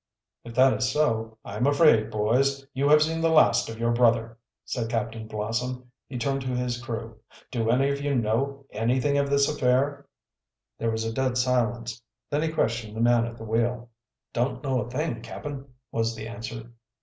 "If 0.43 0.55
that 0.55 0.73
is 0.73 0.91
so, 0.91 1.37
I'm 1.45 1.67
afraid, 1.67 2.09
boys, 2.09 2.65
you 2.73 2.89
have 2.89 3.03
seen 3.03 3.21
the 3.21 3.29
last 3.29 3.69
of 3.69 3.77
your 3.77 3.91
brother," 3.91 4.39
said 4.65 4.89
Captain 4.89 5.27
Blossom. 5.27 5.91
He 6.07 6.17
turned 6.17 6.41
to 6.41 6.55
his 6.57 6.81
crew. 6.83 7.19
"Do 7.51 7.69
any 7.69 7.91
of 7.91 8.01
you 8.01 8.15
know 8.15 8.65
anything 8.71 9.19
of 9.19 9.29
this 9.29 9.47
affair?" 9.47 10.07
There 10.79 10.89
was 10.89 11.05
a 11.05 11.13
dead 11.13 11.37
silence. 11.37 12.01
Then 12.31 12.41
he 12.41 12.49
questioned 12.51 12.95
the 12.95 12.99
man 12.99 13.27
at 13.27 13.37
the 13.37 13.43
wheel. 13.45 13.91
"Don't 14.33 14.63
know 14.63 14.81
a 14.81 14.89
thing, 14.89 15.21
cap'n," 15.21 15.67
was 15.91 16.15
the 16.15 16.27
answer. 16.27 16.71